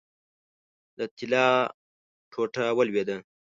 [0.97, 1.47] د طلا
[2.31, 3.17] ټوټه ولوېده.